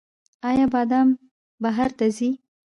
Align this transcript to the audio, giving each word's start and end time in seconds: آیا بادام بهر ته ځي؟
آیا 0.49 0.65
بادام 0.73 1.07
بهر 1.63 1.89
ته 1.97 2.05
ځي؟ 2.17 2.29